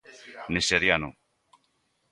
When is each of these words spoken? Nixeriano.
Nixeriano. 0.53 1.09